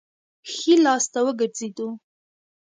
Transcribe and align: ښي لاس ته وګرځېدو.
ښي 0.51 0.73
لاس 0.83 1.05
ته 1.13 1.19
وګرځېدو. 1.25 1.87